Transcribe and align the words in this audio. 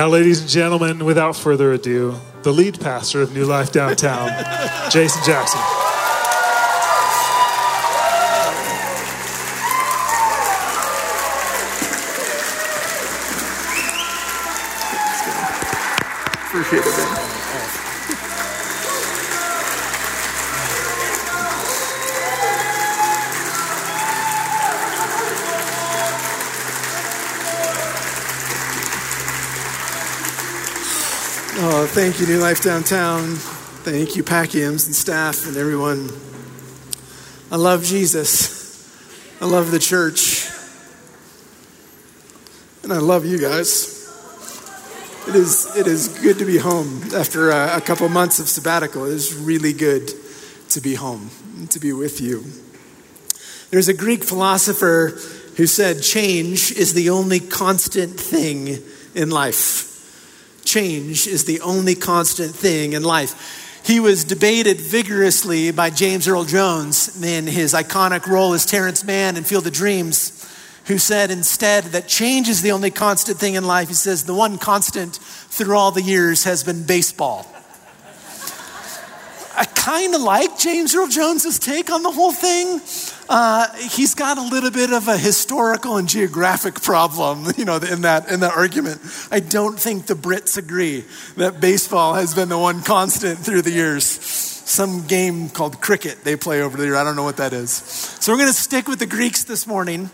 Now, 0.00 0.08
ladies 0.08 0.40
and 0.40 0.48
gentlemen, 0.48 1.04
without 1.04 1.36
further 1.36 1.72
ado, 1.72 2.14
the 2.40 2.54
lead 2.54 2.80
pastor 2.80 3.20
of 3.20 3.34
New 3.34 3.44
Life 3.44 3.70
Downtown, 3.70 4.30
Jason 4.90 5.22
Jackson. 5.26 5.60
Appreciate 16.46 16.86
it, 16.86 16.99
thank 31.92 32.20
you, 32.20 32.26
New 32.28 32.38
Life 32.38 32.62
Downtown. 32.62 33.34
Thank 33.82 34.14
you, 34.14 34.22
Packiams 34.22 34.86
and 34.86 34.94
staff 34.94 35.48
and 35.48 35.56
everyone. 35.56 36.08
I 37.50 37.56
love 37.56 37.82
Jesus. 37.82 38.88
I 39.40 39.46
love 39.46 39.72
the 39.72 39.80
church. 39.80 40.48
And 42.84 42.92
I 42.92 42.98
love 42.98 43.26
you 43.26 43.38
guys. 43.38 43.98
It 45.26 45.34
is, 45.34 45.76
it 45.76 45.88
is 45.88 46.20
good 46.20 46.38
to 46.38 46.44
be 46.44 46.58
home 46.58 47.02
after 47.12 47.50
a, 47.50 47.78
a 47.78 47.80
couple 47.80 48.08
months 48.08 48.38
of 48.38 48.48
sabbatical. 48.48 49.06
It 49.06 49.14
is 49.14 49.34
really 49.34 49.72
good 49.72 50.12
to 50.68 50.80
be 50.80 50.94
home, 50.94 51.30
to 51.70 51.80
be 51.80 51.92
with 51.92 52.20
you. 52.20 52.44
There's 53.70 53.88
a 53.88 53.94
Greek 53.94 54.22
philosopher 54.22 55.18
who 55.56 55.66
said 55.66 56.04
change 56.04 56.70
is 56.70 56.94
the 56.94 57.10
only 57.10 57.40
constant 57.40 58.12
thing 58.12 58.78
in 59.16 59.30
life 59.30 59.89
change 60.64 61.26
is 61.26 61.44
the 61.44 61.60
only 61.60 61.94
constant 61.94 62.54
thing 62.54 62.92
in 62.92 63.02
life. 63.02 63.80
He 63.84 63.98
was 64.00 64.24
debated 64.24 64.80
vigorously 64.80 65.70
by 65.70 65.90
James 65.90 66.28
Earl 66.28 66.44
Jones 66.44 67.22
in 67.22 67.46
his 67.46 67.72
iconic 67.72 68.26
role 68.26 68.52
as 68.52 68.66
Terrence 68.66 69.04
Mann 69.04 69.36
in 69.36 69.44
Field 69.44 69.66
of 69.66 69.72
Dreams, 69.72 70.46
who 70.86 70.98
said 70.98 71.30
instead 71.30 71.84
that 71.84 72.06
change 72.06 72.48
is 72.48 72.62
the 72.62 72.72
only 72.72 72.90
constant 72.90 73.38
thing 73.38 73.54
in 73.54 73.64
life. 73.64 73.88
He 73.88 73.94
says 73.94 74.24
the 74.24 74.34
one 74.34 74.58
constant 74.58 75.16
through 75.16 75.76
all 75.76 75.90
the 75.90 76.02
years 76.02 76.44
has 76.44 76.62
been 76.62 76.84
baseball. 76.84 77.46
I 79.60 79.66
kind 79.66 80.14
of 80.14 80.22
like 80.22 80.58
James 80.58 80.94
Earl 80.94 81.08
Jones's 81.08 81.58
take 81.58 81.90
on 81.90 82.02
the 82.02 82.10
whole 82.10 82.32
thing. 82.32 82.80
Uh, 83.28 83.70
he's 83.90 84.14
got 84.14 84.38
a 84.38 84.42
little 84.42 84.70
bit 84.70 84.90
of 84.90 85.06
a 85.06 85.18
historical 85.18 85.98
and 85.98 86.08
geographic 86.08 86.80
problem, 86.80 87.44
you 87.58 87.66
know, 87.66 87.76
in 87.76 88.00
that 88.00 88.30
in 88.30 88.40
that 88.40 88.56
argument. 88.56 89.02
I 89.30 89.40
don't 89.40 89.78
think 89.78 90.06
the 90.06 90.14
Brits 90.14 90.56
agree 90.56 91.04
that 91.36 91.60
baseball 91.60 92.14
has 92.14 92.34
been 92.34 92.48
the 92.48 92.58
one 92.58 92.82
constant 92.82 93.38
through 93.38 93.60
the 93.60 93.70
years. 93.70 94.06
Some 94.06 95.06
game 95.06 95.50
called 95.50 95.82
cricket 95.82 96.24
they 96.24 96.36
play 96.36 96.62
over 96.62 96.78
there. 96.78 96.96
I 96.96 97.04
don't 97.04 97.14
know 97.16 97.24
what 97.24 97.36
that 97.36 97.52
is. 97.52 97.70
So 97.70 98.32
we're 98.32 98.38
going 98.38 98.48
to 98.48 98.58
stick 98.58 98.88
with 98.88 98.98
the 98.98 99.06
Greeks 99.06 99.44
this 99.44 99.66
morning 99.66 100.08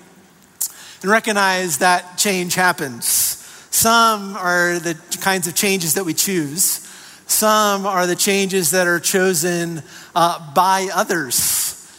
and 1.03 1.11
recognize 1.11 1.79
that 1.79 2.19
change 2.19 2.57
happens. 2.57 3.07
Some 3.71 4.35
are 4.37 4.81
the 4.81 4.99
kinds 5.21 5.47
of 5.47 5.55
changes 5.55 5.95
that 5.95 6.05
we 6.05 6.15
choose. 6.15 6.86
Some 7.27 7.87
are 7.87 8.07
the 8.07 8.17
changes 8.17 8.71
that 8.71 8.87
are 8.87 9.01
chosen 9.01 9.83
uh, 10.15 10.55
by 10.55 10.89
others. 10.95 11.35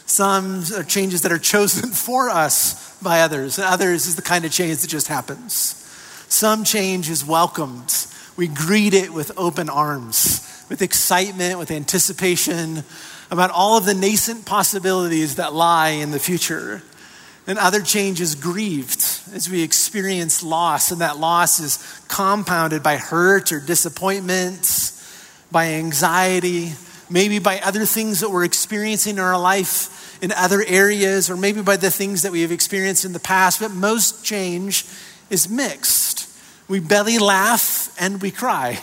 Some 0.06 0.64
are 0.76 0.84
changes 0.84 1.22
that 1.24 1.32
are 1.32 1.38
chosen 1.38 1.90
for 1.92 2.30
us 2.30 2.98
by 3.02 3.22
others, 3.22 3.58
and 3.58 3.68
others 3.68 4.08
is 4.08 4.16
the 4.16 4.22
kind 4.22 4.46
of 4.46 4.52
change 4.52 4.80
that 4.80 4.88
just 4.88 5.08
happens. 5.08 5.84
Some 6.30 6.64
change 6.64 7.10
is 7.10 7.26
welcomed. 7.26 7.94
We 8.38 8.48
greet 8.48 8.94
it 8.94 9.14
with 9.14 9.32
open 9.38 9.70
arms, 9.70 10.66
with 10.70 10.82
excitement, 10.82 11.60
with 11.60 11.72
anticipation 11.72 12.84
about 13.30 13.52
all 13.52 13.78
of 13.78 13.86
the 13.86 13.94
nascent 13.94 14.46
possibilities 14.46 15.36
that 15.36 15.54
lie 15.54 15.90
in 15.90 16.12
the 16.12 16.20
future. 16.20 16.82
And 17.46 17.58
other 17.58 17.82
change 17.82 18.20
is 18.20 18.36
grieved 18.36 19.00
as 19.34 19.50
we 19.50 19.62
experience 19.62 20.44
loss, 20.44 20.92
and 20.92 21.02
that 21.02 21.18
loss 21.18 21.60
is 21.60 22.02
compounded 22.08 22.84
by 22.84 22.98
hurt 22.98 23.52
or 23.52 23.60
disappointment, 23.60 24.94
by 25.52 25.68
anxiety, 25.74 26.74
maybe 27.10 27.40
by 27.40 27.60
other 27.60 27.86
things 27.86 28.20
that 28.20 28.30
we're 28.30 28.44
experiencing 28.44 29.16
in 29.16 29.20
our 29.20 29.40
life 29.40 30.22
in 30.22 30.32
other 30.32 30.64
areas, 30.66 31.30
or 31.30 31.38
maybe 31.38 31.62
by 31.62 31.78
the 31.78 31.92
things 31.92 32.24
that 32.24 32.32
we 32.32 32.42
have 32.42 32.52
experienced 32.52 33.06
in 33.06 33.14
the 33.14 33.20
past, 33.20 33.60
but 33.60 33.72
most 33.72 34.26
change 34.26 34.86
is 35.30 35.48
mixed. 35.50 36.28
We 36.68 36.80
belly 36.80 37.18
laugh 37.18 37.94
and 38.00 38.22
we 38.22 38.32
cry. 38.32 38.80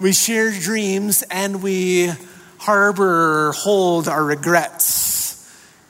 We 0.00 0.12
share 0.12 0.50
dreams 0.50 1.22
and 1.30 1.62
we 1.62 2.12
harbor 2.58 3.48
or 3.48 3.52
hold 3.52 4.08
our 4.08 4.24
regrets. 4.24 5.12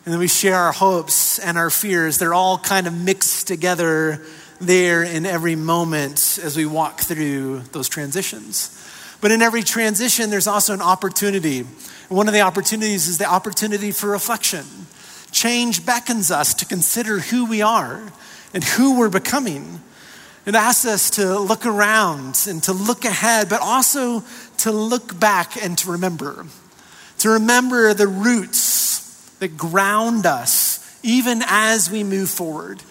And 0.04 0.12
then 0.12 0.20
we 0.20 0.28
share 0.28 0.56
our 0.56 0.72
hopes 0.72 1.38
and 1.38 1.56
our 1.56 1.70
fears. 1.70 2.18
They're 2.18 2.34
all 2.34 2.58
kind 2.58 2.86
of 2.86 2.94
mixed 2.94 3.46
together 3.46 4.24
there 4.60 5.02
in 5.02 5.26
every 5.26 5.56
moment 5.56 6.38
as 6.42 6.56
we 6.56 6.66
walk 6.66 7.00
through 7.00 7.60
those 7.72 7.88
transitions. 7.88 8.70
But 9.24 9.32
in 9.32 9.40
every 9.40 9.62
transition, 9.62 10.28
there's 10.28 10.46
also 10.46 10.74
an 10.74 10.82
opportunity 10.82 11.64
one 12.10 12.28
of 12.28 12.34
the 12.34 12.42
opportunities 12.42 13.08
is 13.08 13.16
the 13.16 13.24
opportunity 13.24 13.90
for 13.90 14.10
reflection. 14.10 14.66
Change 15.32 15.86
beckons 15.86 16.30
us 16.30 16.52
to 16.52 16.66
consider 16.66 17.20
who 17.20 17.46
we 17.46 17.62
are 17.62 18.02
and 18.52 18.62
who 18.62 18.98
we're 18.98 19.08
becoming. 19.08 19.80
It 20.44 20.54
asks 20.54 20.84
us 20.84 21.08
to 21.12 21.38
look 21.38 21.64
around 21.64 22.44
and 22.46 22.62
to 22.64 22.74
look 22.74 23.06
ahead, 23.06 23.48
but 23.48 23.62
also 23.62 24.22
to 24.58 24.70
look 24.70 25.18
back 25.18 25.56
and 25.56 25.78
to 25.78 25.92
remember. 25.92 26.44
To 27.20 27.30
remember 27.30 27.94
the 27.94 28.08
roots 28.08 29.30
that 29.38 29.56
ground 29.56 30.26
us 30.26 30.98
even 31.02 31.42
as 31.46 31.90
we 31.90 32.04
move 32.04 32.28
forward. 32.28 32.82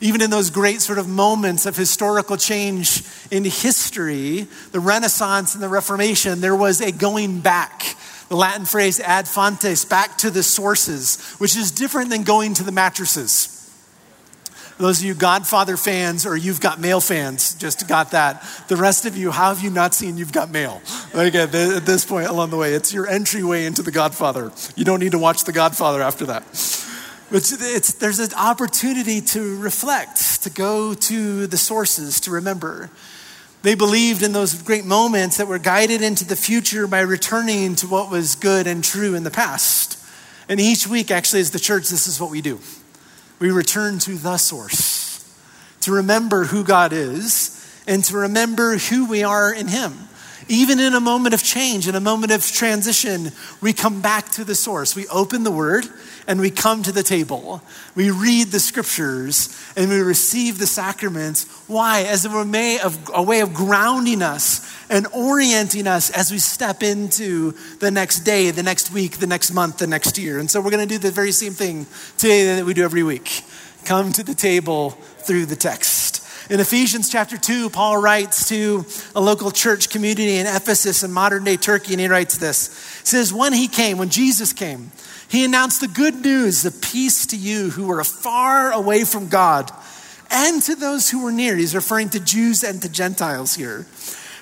Even 0.00 0.20
in 0.20 0.30
those 0.30 0.50
great 0.50 0.82
sort 0.82 0.98
of 0.98 1.08
moments 1.08 1.64
of 1.64 1.76
historical 1.76 2.36
change 2.36 3.02
in 3.30 3.44
history, 3.44 4.46
the 4.72 4.80
Renaissance 4.80 5.54
and 5.54 5.62
the 5.62 5.68
Reformation, 5.68 6.40
there 6.40 6.56
was 6.56 6.80
a 6.80 6.92
going 6.92 7.40
back 7.40 7.96
the 8.28 8.36
Latin 8.36 8.64
phrase 8.64 8.98
ad 9.00 9.28
fontes, 9.28 9.84
back 9.84 10.18
to 10.18 10.30
the 10.30 10.42
sources, 10.42 11.36
which 11.38 11.56
is 11.56 11.70
different 11.70 12.10
than 12.10 12.24
going 12.24 12.54
to 12.54 12.64
the 12.64 12.72
mattresses. 12.72 13.52
Those 14.78 14.98
of 15.00 15.06
you 15.06 15.14
Godfather 15.14 15.78
fans 15.78 16.26
or 16.26 16.36
You've 16.36 16.60
Got 16.60 16.78
Mail 16.80 17.00
fans 17.00 17.54
just 17.54 17.88
got 17.88 18.10
that. 18.10 18.44
The 18.68 18.76
rest 18.76 19.06
of 19.06 19.16
you, 19.16 19.30
how 19.30 19.54
have 19.54 19.64
you 19.64 19.70
not 19.70 19.94
seen 19.94 20.18
You've 20.18 20.32
Got 20.32 20.50
Mail? 20.50 20.82
Like 21.14 21.34
at 21.34 21.50
this 21.52 22.04
point 22.04 22.26
along 22.26 22.50
the 22.50 22.58
way, 22.58 22.74
it's 22.74 22.92
your 22.92 23.06
entryway 23.06 23.64
into 23.64 23.82
The 23.82 23.92
Godfather. 23.92 24.52
You 24.74 24.84
don't 24.84 25.00
need 25.00 25.12
to 25.12 25.18
watch 25.18 25.44
The 25.44 25.52
Godfather 25.52 26.02
after 26.02 26.26
that. 26.26 26.44
It's, 27.32 27.52
it's, 27.52 27.94
there's 27.94 28.20
an 28.20 28.34
opportunity 28.34 29.20
to 29.20 29.58
reflect, 29.58 30.44
to 30.44 30.50
go 30.50 30.94
to 30.94 31.46
the 31.48 31.56
sources, 31.56 32.20
to 32.20 32.30
remember. 32.30 32.88
They 33.62 33.74
believed 33.74 34.22
in 34.22 34.32
those 34.32 34.62
great 34.62 34.84
moments 34.84 35.38
that 35.38 35.48
were 35.48 35.58
guided 35.58 36.02
into 36.02 36.24
the 36.24 36.36
future 36.36 36.86
by 36.86 37.00
returning 37.00 37.74
to 37.76 37.88
what 37.88 38.12
was 38.12 38.36
good 38.36 38.68
and 38.68 38.84
true 38.84 39.16
in 39.16 39.24
the 39.24 39.30
past. 39.32 39.98
And 40.48 40.60
each 40.60 40.86
week, 40.86 41.10
actually, 41.10 41.40
as 41.40 41.50
the 41.50 41.58
church, 41.58 41.88
this 41.88 42.06
is 42.06 42.20
what 42.20 42.30
we 42.30 42.40
do 42.40 42.60
we 43.38 43.50
return 43.50 43.98
to 43.98 44.12
the 44.12 44.38
source, 44.38 45.22
to 45.80 45.92
remember 45.92 46.44
who 46.44 46.64
God 46.64 46.92
is, 46.92 47.52
and 47.86 48.02
to 48.04 48.16
remember 48.16 48.78
who 48.78 49.06
we 49.06 49.24
are 49.24 49.52
in 49.52 49.68
Him. 49.68 50.05
Even 50.48 50.78
in 50.78 50.94
a 50.94 51.00
moment 51.00 51.34
of 51.34 51.42
change, 51.42 51.88
in 51.88 51.94
a 51.94 52.00
moment 52.00 52.32
of 52.32 52.46
transition, 52.46 53.32
we 53.60 53.72
come 53.72 54.00
back 54.00 54.30
to 54.30 54.44
the 54.44 54.54
source. 54.54 54.94
We 54.94 55.08
open 55.08 55.42
the 55.42 55.50
word 55.50 55.86
and 56.28 56.40
we 56.40 56.50
come 56.50 56.82
to 56.84 56.92
the 56.92 57.02
table. 57.02 57.62
We 57.94 58.10
read 58.10 58.48
the 58.48 58.60
scriptures 58.60 59.48
and 59.76 59.90
we 59.90 60.00
receive 60.00 60.58
the 60.58 60.66
sacraments. 60.66 61.44
Why? 61.66 62.02
As 62.02 62.24
a 62.24 62.44
way 62.44 62.78
of, 62.78 63.10
a 63.12 63.22
way 63.22 63.40
of 63.40 63.54
grounding 63.54 64.22
us 64.22 64.72
and 64.88 65.06
orienting 65.12 65.88
us 65.88 66.10
as 66.10 66.30
we 66.30 66.38
step 66.38 66.82
into 66.82 67.52
the 67.80 67.90
next 67.90 68.20
day, 68.20 68.50
the 68.52 68.62
next 68.62 68.92
week, 68.92 69.18
the 69.18 69.26
next 69.26 69.52
month, 69.52 69.78
the 69.78 69.86
next 69.86 70.16
year. 70.16 70.38
And 70.38 70.50
so 70.50 70.60
we're 70.60 70.70
going 70.70 70.86
to 70.86 70.94
do 70.94 70.98
the 70.98 71.10
very 71.10 71.32
same 71.32 71.54
thing 71.54 71.86
today 72.18 72.56
that 72.56 72.64
we 72.64 72.72
do 72.72 72.84
every 72.84 73.02
week 73.02 73.42
come 73.86 74.12
to 74.12 74.24
the 74.24 74.34
table 74.34 74.90
through 74.90 75.46
the 75.46 75.56
text. 75.56 76.25
In 76.48 76.60
Ephesians 76.60 77.10
chapter 77.10 77.36
2, 77.36 77.70
Paul 77.70 78.00
writes 78.00 78.48
to 78.50 78.86
a 79.16 79.20
local 79.20 79.50
church 79.50 79.90
community 79.90 80.36
in 80.36 80.46
Ephesus 80.46 81.02
in 81.02 81.10
modern 81.10 81.42
day 81.42 81.56
Turkey, 81.56 81.94
and 81.94 82.00
he 82.00 82.06
writes 82.06 82.38
this. 82.38 83.00
He 83.00 83.06
says, 83.06 83.32
When 83.32 83.52
he 83.52 83.66
came, 83.66 83.98
when 83.98 84.10
Jesus 84.10 84.52
came, 84.52 84.92
he 85.28 85.44
announced 85.44 85.80
the 85.80 85.88
good 85.88 86.22
news, 86.22 86.62
the 86.62 86.70
peace 86.70 87.26
to 87.26 87.36
you 87.36 87.70
who 87.70 87.88
were 87.88 88.04
far 88.04 88.70
away 88.70 89.02
from 89.02 89.28
God 89.28 89.72
and 90.30 90.62
to 90.62 90.76
those 90.76 91.10
who 91.10 91.24
were 91.24 91.32
near. 91.32 91.56
He's 91.56 91.74
referring 91.74 92.10
to 92.10 92.20
Jews 92.20 92.62
and 92.62 92.80
to 92.82 92.88
Gentiles 92.88 93.56
here. 93.56 93.84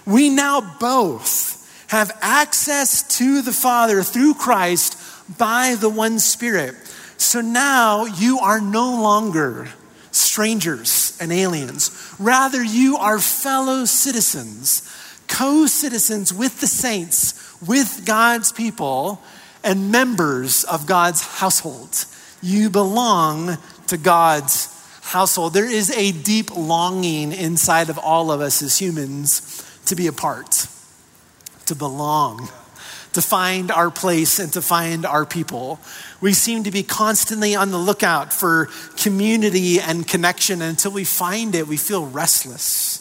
We 0.07 0.29
now 0.29 0.77
both 0.79 1.87
have 1.89 2.17
access 2.21 3.17
to 3.17 3.41
the 3.41 3.53
Father 3.53 4.03
through 4.03 4.35
Christ 4.35 4.99
by 5.39 5.77
the 5.81 5.89
one 5.89 6.19
Spirit. 6.19 6.75
So 7.17 7.41
now 7.41 8.05
you 8.05 8.41
are 8.41 8.61
no 8.61 9.01
longer 9.01 9.71
strangers 10.15 11.17
and 11.21 11.33
aliens. 11.33 11.91
Rather, 12.19 12.63
you 12.63 12.97
are 12.97 13.19
fellow 13.19 13.85
citizens, 13.85 14.83
co 15.29 15.67
citizens 15.67 16.33
with 16.33 16.61
the 16.61 16.67
saints, 16.67 17.35
with 17.61 18.03
God's 18.05 18.53
people, 18.53 19.21
and 19.63 19.91
members 19.91 20.65
of 20.65 20.87
God's 20.87 21.23
household. 21.23 22.05
You 22.43 22.71
belong 22.71 23.59
to 23.87 23.97
God's 23.97 24.69
household. 25.03 25.55
There 25.55 25.71
is 25.71 25.91
a 25.91 26.13
deep 26.13 26.55
longing 26.57 27.33
inside 27.33 27.89
of 27.91 27.99
all 27.99 28.31
of 28.31 28.41
us 28.41 28.63
as 28.63 28.79
humans 28.79 29.65
to 29.87 29.97
be 29.97 30.07
a 30.07 30.13
part, 30.13 30.67
to 31.67 31.75
belong 31.75 32.49
to 33.15 33.23
find 33.23 33.71
our 33.71 33.91
place 33.91 34.39
and 34.39 34.53
to 34.53 34.63
find 34.63 35.07
our 35.07 35.25
people. 35.25 35.81
We 36.21 36.33
seem 36.33 36.65
to 36.65 36.71
be 36.71 36.83
constantly 36.83 37.57
on 37.57 37.71
the 37.71 37.79
lookout 37.79 38.33
for 38.33 38.69
community 38.97 39.81
and 39.81 40.07
connection. 40.07 40.61
And 40.61 40.71
until 40.71 40.93
we 40.93 41.05
find 41.05 41.55
it, 41.55 41.67
we 41.67 41.77
feel 41.77 42.07
restless. 42.07 42.94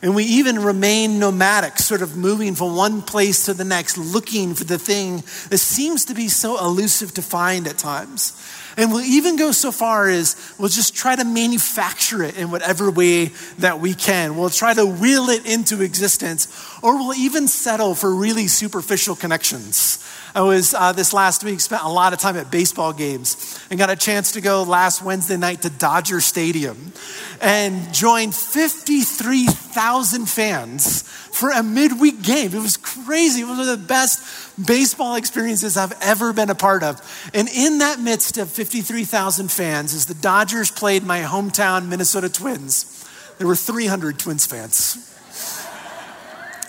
And 0.00 0.14
we 0.14 0.24
even 0.24 0.60
remain 0.60 1.18
nomadic, 1.18 1.78
sort 1.78 2.02
of 2.02 2.16
moving 2.16 2.54
from 2.54 2.76
one 2.76 3.02
place 3.02 3.46
to 3.46 3.54
the 3.54 3.64
next, 3.64 3.98
looking 3.98 4.54
for 4.54 4.64
the 4.64 4.78
thing 4.78 5.24
that 5.50 5.58
seems 5.58 6.04
to 6.04 6.14
be 6.14 6.28
so 6.28 6.56
elusive 6.64 7.14
to 7.14 7.22
find 7.22 7.66
at 7.66 7.78
times. 7.78 8.32
And 8.76 8.92
we'll 8.92 9.04
even 9.04 9.34
go 9.34 9.50
so 9.50 9.72
far 9.72 10.08
as 10.08 10.36
we'll 10.56 10.68
just 10.68 10.94
try 10.94 11.16
to 11.16 11.24
manufacture 11.24 12.22
it 12.22 12.38
in 12.38 12.52
whatever 12.52 12.92
way 12.92 13.32
that 13.58 13.80
we 13.80 13.92
can. 13.92 14.36
We'll 14.36 14.50
try 14.50 14.72
to 14.72 14.86
will 14.86 15.30
it 15.30 15.44
into 15.46 15.82
existence, 15.82 16.46
or 16.80 16.96
we'll 16.96 17.16
even 17.16 17.48
settle 17.48 17.96
for 17.96 18.14
really 18.14 18.46
superficial 18.46 19.16
connections. 19.16 20.04
I 20.32 20.42
was 20.42 20.74
uh, 20.74 20.92
this 20.92 21.12
last 21.12 21.42
week 21.42 21.58
spent 21.60 21.82
a 21.82 21.88
lot 21.88 22.12
of 22.12 22.20
time 22.20 22.36
at 22.36 22.52
baseball 22.52 22.92
games 22.92 23.58
and 23.70 23.78
got 23.80 23.90
a 23.90 23.96
chance 23.96 24.32
to 24.32 24.40
go 24.40 24.62
last 24.62 25.02
Wednesday 25.02 25.36
night 25.36 25.62
to 25.62 25.70
Dodger 25.70 26.20
Stadium 26.20 26.92
and 27.40 27.92
joined 27.94 28.34
53,000 28.34 30.26
fans 30.26 31.02
for 31.02 31.50
a 31.50 31.62
midweek 31.62 32.22
game. 32.22 32.52
It 32.52 32.60
was 32.60 32.76
crazy. 32.76 33.42
It 33.42 33.44
was 33.44 33.58
one 33.58 33.68
of 33.68 33.80
the 33.80 33.86
best 33.86 34.66
baseball 34.66 35.14
experiences 35.14 35.76
I've 35.76 35.96
ever 36.02 36.32
been 36.32 36.50
a 36.50 36.54
part 36.54 36.82
of. 36.82 37.00
And 37.32 37.48
in 37.48 37.78
that 37.78 38.00
midst 38.00 38.38
of 38.38 38.50
53,000 38.50 39.50
fans, 39.50 39.94
as 39.94 40.06
the 40.06 40.14
Dodgers 40.14 40.70
played 40.70 41.04
my 41.04 41.20
hometown 41.20 41.88
Minnesota 41.88 42.28
Twins, 42.28 43.08
there 43.38 43.46
were 43.46 43.56
300 43.56 44.18
Twins 44.18 44.46
fans. 44.46 45.04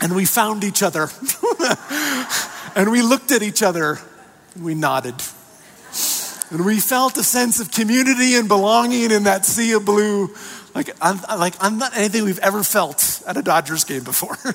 And 0.02 0.16
we 0.16 0.26
found 0.26 0.64
each 0.64 0.84
other. 0.84 1.10
and 2.76 2.92
we 2.92 3.02
looked 3.02 3.32
at 3.32 3.42
each 3.42 3.64
other. 3.64 4.00
And 4.56 4.64
we 4.64 4.76
nodded. 4.76 5.16
And 6.52 6.66
we 6.66 6.80
felt 6.80 7.18
a 7.18 7.24
sense 7.24 7.60
of 7.60 7.72
community 7.72 8.36
and 8.36 8.48
belonging 8.48 9.12
in 9.12 9.24
that 9.24 9.46
sea 9.46 9.74
of 9.74 9.86
blue 9.86 10.34
like, 10.80 10.96
I'm, 11.02 11.40
like, 11.40 11.56
I'm 11.60 11.78
not 11.78 11.98
anything 11.98 12.24
we've 12.24 12.40
ever 12.40 12.64
felt 12.64 13.22
at 13.28 13.36
a 13.36 13.42
Dodgers 13.42 13.84
game 13.84 14.06
before. 14.06 14.38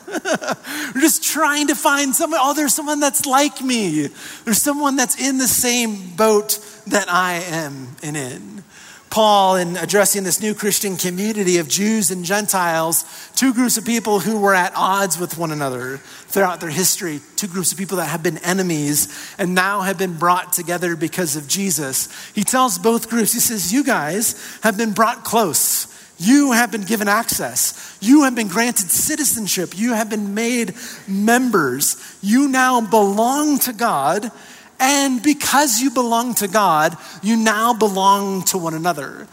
We're 0.95 1.01
just 1.03 1.23
trying 1.23 1.67
to 1.67 1.75
find 1.75 2.15
someone. 2.15 2.41
Oh, 2.43 2.55
there's 2.55 2.73
someone 2.73 2.99
that's 2.99 3.27
like 3.27 3.61
me. 3.61 4.07
There's 4.47 4.63
someone 4.63 4.97
that's 4.97 5.21
in 5.21 5.37
the 5.37 5.47
same 5.47 6.17
boat 6.17 6.59
that 6.87 7.13
I 7.13 7.35
am 7.35 7.89
and 8.03 8.17
in. 8.17 8.65
Paul, 9.11 9.57
in 9.57 9.77
addressing 9.77 10.25
this 10.25 10.41
new 10.41 10.55
Christian 10.55 10.97
community 10.97 11.59
of 11.59 11.69
Jews 11.69 12.11
and 12.11 12.25
Gentiles, 12.25 13.05
two 13.37 13.53
groups 13.53 13.77
of 13.77 13.85
people 13.85 14.19
who 14.19 14.41
were 14.41 14.55
at 14.55 14.73
odds 14.75 15.19
with 15.19 15.37
one 15.37 15.53
another 15.53 15.99
throughout 16.29 16.61
their 16.61 16.71
history, 16.71 17.21
two 17.37 17.49
groups 17.49 17.71
of 17.71 17.77
people 17.77 17.99
that 17.99 18.07
have 18.07 18.23
been 18.23 18.39
enemies 18.39 19.35
and 19.39 19.55
now 19.55 19.83
have 19.83 19.99
been 19.99 20.17
brought 20.17 20.55
together 20.55 20.97
because 20.97 21.37
of 21.37 21.47
Jesus. 21.47 22.09
He 22.33 22.45
tells 22.45 22.79
both 22.79 23.11
groups, 23.11 23.35
he 23.35 23.41
says, 23.41 23.75
You 23.75 23.85
guys 23.85 24.59
have 24.63 24.79
been 24.79 24.93
brought 24.93 25.23
close. 25.23 25.94
You 26.19 26.53
have 26.53 26.71
been 26.71 26.85
given 26.85 27.09
access. 27.09 27.99
You 28.01 28.23
have 28.23 28.35
been 28.35 28.49
granted 28.49 28.91
citizenship. 28.91 29.77
You 29.77 29.95
have 29.95 30.09
been 30.09 30.35
made 30.35 30.75
members. 31.09 31.97
You 32.23 32.49
now 32.49 32.81
belong 32.81 33.59
to 33.61 33.73
God. 33.73 34.31
And 34.79 35.23
because 35.23 35.81
you 35.81 35.91
belong 35.91 36.35
to 36.37 36.49
God, 36.49 36.97
you 37.23 37.37
now 37.37 37.73
belong 37.75 38.43
to 38.45 38.59
one 38.59 38.75
another. 38.75 39.27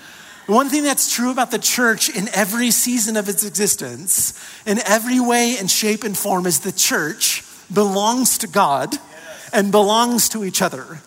One 0.48 0.70
thing 0.70 0.84
that's 0.84 1.14
true 1.14 1.32
about 1.32 1.52
the 1.52 1.60
church 1.60 2.10
in 2.10 2.28
every 2.34 2.72
season 2.72 3.16
of 3.16 3.30
its 3.30 3.46
existence, 3.46 4.34
in 4.66 4.80
every 4.86 5.20
way 5.20 5.58
and 5.58 5.70
shape 5.70 6.04
and 6.04 6.18
form, 6.18 6.46
is 6.46 6.60
the 6.60 6.72
church 6.72 7.44
belongs 7.72 8.40
to 8.40 8.48
God 8.48 8.96
and 9.54 9.72
belongs 9.72 10.30
to 10.30 10.44
each 10.44 10.62
other. 10.62 11.00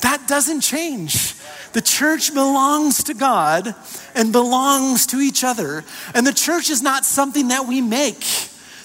That 0.00 0.28
doesn't 0.28 0.60
change. 0.60 1.34
The 1.74 1.82
church 1.82 2.32
belongs 2.32 3.02
to 3.04 3.14
God 3.14 3.74
and 4.14 4.32
belongs 4.32 5.06
to 5.08 5.18
each 5.18 5.42
other. 5.42 5.84
And 6.14 6.24
the 6.24 6.32
church 6.32 6.70
is 6.70 6.82
not 6.82 7.04
something 7.04 7.48
that 7.48 7.66
we 7.66 7.80
make, 7.80 8.24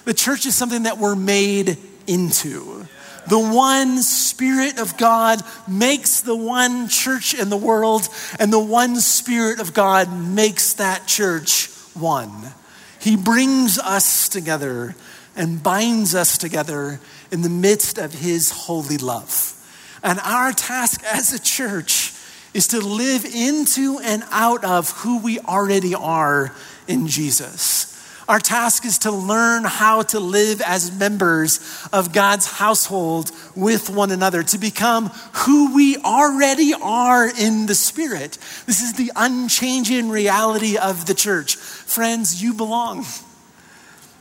the 0.06 0.13
church 0.13 0.45
is 0.45 0.56
something 0.56 0.83
that 0.83 0.97
we're 0.97 1.15
made 1.15 1.77
into. 2.07 2.88
The 3.27 3.39
one 3.39 4.01
Spirit 4.01 4.80
of 4.80 4.97
God 4.97 5.44
makes 5.68 6.21
the 6.21 6.36
one 6.36 6.88
church 6.88 7.36
in 7.36 7.50
the 7.50 7.57
world, 7.57 8.09
and 8.39 8.51
the 8.51 8.59
one 8.59 8.95
Spirit 8.95 9.59
of 9.59 9.75
God 9.75 10.12
makes 10.12 10.74
that 10.74 11.06
church 11.06 11.69
one. 11.94 12.53
He 13.00 13.15
brings 13.15 13.77
us 13.77 14.30
together 14.30 14.95
and 15.35 15.62
binds 15.62 16.15
us 16.15 16.39
together 16.39 17.00
in 17.30 17.44
the 17.44 17.50
midst 17.50 18.00
of 18.00 18.15
His 18.15 18.50
holy 18.50 18.97
love. 18.97 19.53
And 20.01 20.19
our 20.21 20.51
task 20.51 21.03
as 21.03 21.31
a 21.31 21.39
church 21.39 22.13
is 22.54 22.68
to 22.69 22.80
live 22.80 23.25
into 23.25 24.00
and 24.00 24.24
out 24.31 24.63
of 24.63 24.90
who 24.92 25.19
we 25.22 25.40
already 25.40 25.94
are 25.94 26.54
in 26.88 27.07
Jesus. 27.07 27.86
Our 28.30 28.40
task 28.40 28.86
is 28.86 29.00
to 29.00 29.12
learn 29.12 29.63
how 29.63 30.04
to 30.04 30.19
live 30.19 30.62
as 30.62 30.92
members 30.92 31.60
of 31.92 32.13
God's 32.13 32.46
household 32.46 33.31
with 33.56 33.90
one 33.90 34.12
another, 34.12 34.44
to 34.44 34.60
become 34.60 35.07
who 35.34 35.74
we 35.74 35.98
already 35.98 36.75
are 36.80 37.28
in 37.28 37.66
the 37.66 37.74
Spirit. 37.74 38.38
This 38.68 38.84
is 38.84 38.94
the 38.94 39.12
unchanging 39.16 40.10
reality 40.10 40.78
of 40.78 41.07
the 41.07 41.16
church. 41.16 41.56
Friends, 41.56 42.42
you 42.42 42.54
belong. 42.54 43.04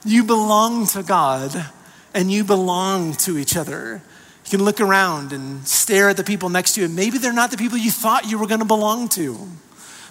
You 0.07 0.25
belong 0.25 0.87
to 0.89 1.03
God 1.03 1.67
and 2.15 2.33
you 2.33 2.45
belong 2.45 3.13
to 3.13 3.37
each 3.37 3.59
other. 3.59 4.01
You 4.49 4.57
can 4.57 4.65
look 4.65 4.81
around 4.81 5.35
and 5.35 5.69
stare 5.69 6.09
at 6.09 6.17
the 6.17 6.25
people 6.25 6.49
next 6.49 6.73
to 6.73 6.81
you, 6.81 6.87
and 6.87 6.97
maybe 6.97 7.19
they're 7.19 7.35
not 7.35 7.51
the 7.51 7.59
people 7.59 7.77
you 7.77 7.91
thought 7.91 8.31
you 8.31 8.39
were 8.39 8.47
going 8.47 8.61
to 8.61 8.67
belong 8.67 9.11
to. 9.11 9.37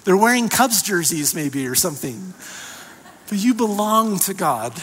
They're 0.04 0.16
wearing 0.16 0.48
Cubs 0.48 0.80
jerseys, 0.80 1.34
maybe, 1.34 1.66
or 1.66 1.74
something. 1.74 2.34
But 3.28 3.38
you 3.38 3.52
belong 3.52 4.20
to 4.20 4.34
God, 4.34 4.80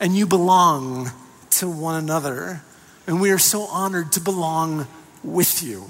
and 0.00 0.16
you 0.16 0.26
belong 0.26 1.12
to 1.50 1.68
one 1.68 1.94
another. 1.94 2.60
And 3.06 3.20
we 3.20 3.30
are 3.30 3.38
so 3.38 3.62
honored 3.66 4.10
to 4.12 4.20
belong 4.20 4.88
with 5.22 5.62
you. 5.62 5.86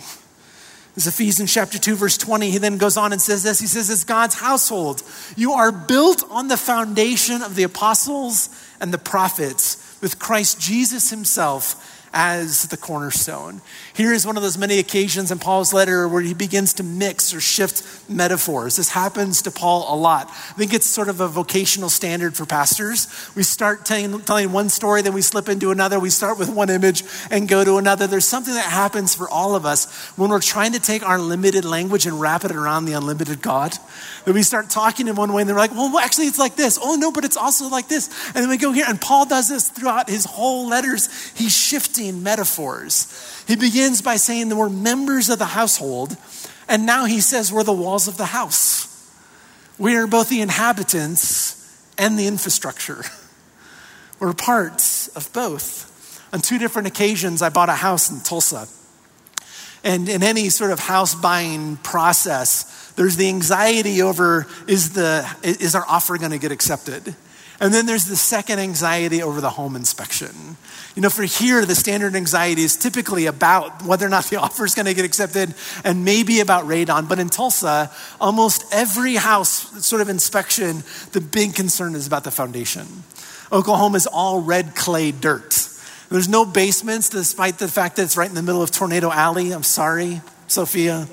As 0.94 1.06
Ephesians 1.06 1.50
chapter 1.50 1.78
2, 1.78 1.96
verse 1.96 2.18
20, 2.18 2.50
he 2.50 2.58
then 2.58 2.76
goes 2.76 2.99
on 2.99 3.12
and 3.12 3.22
says 3.22 3.42
this 3.42 3.58
He 3.58 3.68
says, 3.68 3.88
It's 3.88 4.04
God's 4.04 4.34
household. 4.34 5.02
You 5.34 5.52
are 5.52 5.72
built 5.72 6.25
on 6.28 6.49
the 6.49 6.58
foundation 6.58 7.40
of 7.40 7.54
the 7.54 7.62
apostles 7.62 8.50
and 8.82 8.92
the 8.92 8.99
prophets, 8.99 9.99
with 10.02 10.18
Christ 10.18 10.61
Jesus 10.61 11.08
himself 11.08 11.91
as 12.12 12.64
the 12.69 12.76
cornerstone. 12.76 13.62
Here 13.95 14.12
is 14.12 14.26
one 14.26 14.37
of 14.37 14.42
those 14.42 14.59
many 14.59 14.78
occasions 14.78 15.31
in 15.31 15.38
Paul's 15.38 15.73
letter 15.73 16.07
where 16.07 16.21
he 16.21 16.35
begins 16.35 16.75
to 16.75 16.83
mix 16.83 17.33
or 17.33 17.40
shift 17.40 18.09
metaphors. 18.09 18.76
This 18.76 18.90
happens 18.90 19.40
to 19.42 19.50
Paul 19.50 19.92
a 19.92 19.97
lot. 19.97 20.28
I 20.28 20.52
think 20.52 20.75
it's 20.75 20.87
sort 20.87 21.09
of 21.09 21.21
a 21.21 21.28
vocational 21.28 21.88
standard 21.88 22.37
for 22.37 22.45
pastors. 22.45 23.09
We 23.35 23.42
start 23.42 23.87
telling, 23.87 24.21
telling 24.21 24.52
one 24.52 24.69
story, 24.69 25.00
then 25.00 25.14
we 25.14 25.23
slip 25.23 25.49
into 25.49 25.71
another. 25.71 25.99
We 25.99 26.11
start 26.11 26.38
with 26.38 26.50
one 26.50 26.69
image 26.69 27.02
and 27.31 27.49
go 27.49 27.64
to 27.64 27.78
another. 27.78 28.07
There's 28.07 28.28
something 28.28 28.54
that 28.54 28.71
happens 28.71 29.14
for 29.14 29.28
all 29.31 29.54
of 29.54 29.64
us 29.64 29.90
when 30.16 30.28
we're 30.28 30.40
trying 30.40 30.73
to 30.73 30.81
take 30.81 31.02
our 31.02 31.19
limited 31.19 31.64
language 31.64 32.04
and 32.04 32.21
wrap 32.21 32.45
it 32.45 32.52
around 32.52 32.85
the 32.85 32.92
unlimited 32.92 33.40
God. 33.40 33.73
That 34.26 34.35
we 34.35 34.42
start 34.42 34.69
talking 34.69 35.09
in 35.09 35.16
one 35.16 35.33
way 35.33 35.42
and 35.42 35.49
they're 35.49 35.57
like, 35.57 35.73
well, 35.73 35.99
actually, 35.99 36.26
it's 36.26 36.38
like 36.38 36.57
this. 36.57 36.78
Oh, 36.81 36.97
no, 36.97 37.11
but 37.11 37.25
it's 37.25 37.37
also 37.37 37.69
like 37.69 37.88
this. 37.88 38.09
And 38.26 38.37
then 38.37 38.49
we 38.50 38.59
go 38.59 38.73
here. 38.73 38.85
And 38.87 39.00
Paul 39.00 39.25
does 39.26 39.49
this 39.49 39.71
throughout 39.71 40.11
his 40.11 40.26
whole 40.26 40.69
letters. 40.69 41.33
He's 41.35 41.57
shifting 41.57 42.01
metaphors. 42.11 43.44
He 43.47 43.54
begins 43.54 44.02
by 44.02 44.16
saying 44.16 44.49
that 44.49 44.56
we're 44.56 44.68
members 44.68 45.28
of 45.28 45.38
the 45.38 45.44
household. 45.44 46.16
And 46.68 46.87
now 46.87 47.04
he 47.04 47.21
says 47.21 47.52
we're 47.52 47.62
the 47.62 47.73
walls 47.73 48.09
of 48.09 48.16
the 48.16 48.26
house. 48.26 48.88
We 49.78 49.94
are 49.97 50.06
both 50.06 50.28
the 50.28 50.40
inhabitants 50.40 51.59
and 51.99 52.18
the 52.18 52.26
infrastructure. 52.26 53.04
We're 54.21 54.32
parts 54.35 55.09
of 55.09 55.32
both. 55.32 56.30
On 56.32 56.40
two 56.40 56.59
different 56.59 56.87
occasions, 56.87 57.42
I 57.42 57.49
bought 57.49 57.68
a 57.68 57.73
house 57.73 58.09
in 58.09 58.21
Tulsa. 58.21 58.68
And 59.82 60.09
in 60.09 60.23
any 60.23 60.49
sort 60.49 60.71
of 60.71 60.78
house 60.78 61.16
buying 61.16 61.76
process, 61.78 62.92
there's 62.92 63.16
the 63.16 63.28
anxiety 63.28 64.00
over 64.00 64.47
is, 64.68 64.92
the, 64.92 65.28
is 65.42 65.75
our 65.75 65.85
offer 65.88 66.16
going 66.18 66.30
to 66.30 66.38
get 66.38 66.52
accepted? 66.52 67.16
And 67.61 67.73
then 67.73 67.87
there's 67.87 68.06
the 68.06 68.16
second 68.16 68.59
anxiety 68.59 69.23
over 69.23 69.40
the 69.40 69.50
home 69.50 69.76
inspection. 69.76 70.56
You 70.94 71.02
know, 71.02 71.11
for 71.11 71.23
here, 71.23 71.64
the 71.64 71.75
standard 71.75 72.14
anxiety 72.14 72.62
is 72.62 72.76
typically 72.76 73.26
about 73.26 73.82
whether 73.82 74.06
or 74.06 74.11
not 74.11 74.25
the 74.25 74.37
offer 74.40 74.64
is 74.64 74.75
going 74.75 74.87
to 74.87 74.94
get 74.94 75.04
accepted 75.04 75.54
and 75.85 76.04
maybe 76.04 76.40
about 76.40 76.64
radon. 76.64 77.09
But 77.09 77.18
in 77.18 77.28
Tulsa, 77.28 77.90
almost 78.21 78.64
every 78.73 79.14
house 79.16 79.87
sort 79.87 80.02
of 80.02 80.09
inspection, 80.09 80.82
the 81.12 81.21
big 81.21 81.54
concern 81.54 81.94
is 81.94 82.06
about 82.06 82.25
the 82.25 82.30
foundation. 82.30 82.87
Oklahoma 83.50 83.97
is 83.97 84.06
all 84.06 84.40
red 84.40 84.75
clay 84.75 85.12
dirt. 85.12 85.68
There's 86.11 86.28
no 86.28 86.44
basements, 86.44 87.09
despite 87.09 87.59
the 87.59 87.68
fact 87.68 87.97
that 87.97 88.02
it's 88.02 88.18
right 88.18 88.28
in 88.28 88.35
the 88.35 88.42
middle 88.42 88.62
of 88.62 88.71
Tornado 88.71 89.11
Alley. 89.11 89.52
I'm 89.52 89.62
sorry, 89.62 90.21
Sophia. 90.47 91.06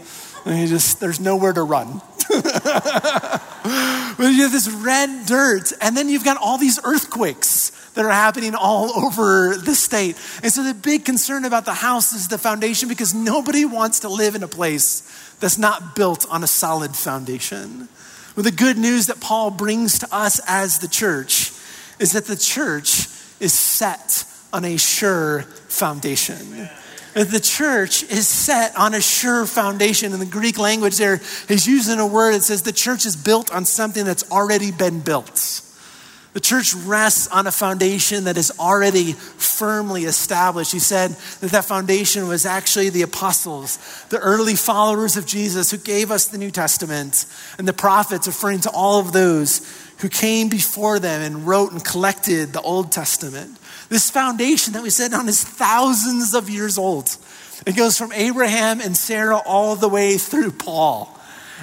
You 0.45 0.67
just, 0.67 0.99
there's 0.99 1.19
nowhere 1.19 1.53
to 1.53 1.63
run. 1.63 2.01
but 4.17 4.27
you 4.29 4.43
have 4.43 4.51
this 4.51 4.69
red 4.69 5.25
dirt, 5.25 5.73
and 5.81 5.97
then 5.97 6.09
you've 6.09 6.23
got 6.23 6.37
all 6.37 6.57
these 6.57 6.79
earthquakes 6.83 7.71
that 7.93 8.05
are 8.05 8.11
happening 8.11 8.55
all 8.55 8.91
over 9.03 9.57
the 9.57 9.73
state. 9.73 10.15
And 10.43 10.51
so 10.51 10.63
the 10.63 10.73
big 10.73 11.05
concern 11.05 11.43
about 11.43 11.65
the 11.65 11.73
house 11.73 12.13
is 12.13 12.27
the 12.27 12.37
foundation 12.37 12.87
because 12.87 13.13
nobody 13.13 13.65
wants 13.65 14.01
to 14.01 14.09
live 14.09 14.35
in 14.35 14.43
a 14.43 14.47
place 14.47 15.01
that's 15.39 15.57
not 15.57 15.95
built 15.95 16.25
on 16.29 16.43
a 16.43 16.47
solid 16.47 16.95
foundation. 16.95 17.89
Well, 18.35 18.43
the 18.43 18.51
good 18.51 18.77
news 18.77 19.07
that 19.07 19.19
Paul 19.19 19.51
brings 19.51 19.99
to 19.99 20.07
us 20.11 20.39
as 20.47 20.79
the 20.79 20.87
church 20.87 21.51
is 21.99 22.13
that 22.13 22.25
the 22.25 22.37
church 22.37 23.07
is 23.39 23.53
set 23.53 24.23
on 24.53 24.65
a 24.65 24.77
sure 24.77 25.41
foundation. 25.67 26.69
The 27.13 27.39
church 27.39 28.03
is 28.03 28.27
set 28.27 28.75
on 28.77 28.93
a 28.93 29.01
sure 29.01 29.45
foundation. 29.45 30.13
In 30.13 30.19
the 30.19 30.25
Greek 30.25 30.57
language, 30.57 30.97
there 30.97 31.19
is 31.47 31.67
using 31.67 31.99
a 31.99 32.07
word 32.07 32.33
that 32.33 32.43
says 32.43 32.61
the 32.61 32.71
church 32.71 33.05
is 33.05 33.15
built 33.15 33.51
on 33.51 33.65
something 33.65 34.05
that's 34.05 34.29
already 34.31 34.71
been 34.71 34.99
built. 34.99 35.61
The 36.33 36.39
church 36.39 36.75
rests 36.75 37.27
on 37.27 37.47
a 37.47 37.51
foundation 37.51 38.25
that 38.25 38.37
is 38.37 38.51
already 38.59 39.13
firmly 39.13 40.03
established. 40.05 40.71
He 40.71 40.79
said 40.79 41.11
that 41.41 41.51
that 41.51 41.65
foundation 41.65 42.27
was 42.27 42.45
actually 42.45 42.89
the 42.89 43.01
apostles, 43.01 43.79
the 44.09 44.19
early 44.19 44.55
followers 44.55 45.17
of 45.17 45.25
Jesus 45.25 45.71
who 45.71 45.77
gave 45.77 46.11
us 46.11 46.27
the 46.27 46.37
New 46.37 46.51
Testament, 46.51 47.25
and 47.57 47.67
the 47.67 47.73
prophets, 47.73 48.27
referring 48.27 48.59
to 48.61 48.69
all 48.69 48.99
of 48.99 49.11
those 49.11 49.67
who 49.97 50.07
came 50.07 50.49
before 50.49 50.99
them 50.99 51.21
and 51.21 51.47
wrote 51.47 51.71
and 51.71 51.83
collected 51.83 52.53
the 52.53 52.61
Old 52.61 52.91
Testament. 52.91 53.58
This 53.89 54.09
foundation 54.09 54.73
that 54.73 54.83
we 54.83 54.91
set 54.91 55.13
on 55.13 55.27
is 55.27 55.43
thousands 55.43 56.33
of 56.33 56.49
years 56.49 56.77
old. 56.77 57.17
It 57.65 57.75
goes 57.75 57.97
from 57.97 58.11
Abraham 58.13 58.79
and 58.79 58.95
Sarah 58.95 59.41
all 59.45 59.75
the 59.75 59.89
way 59.89 60.17
through 60.17 60.51
Paul. 60.51 61.15